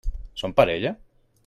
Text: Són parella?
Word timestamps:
Són 0.43 0.55
parella? 0.61 0.95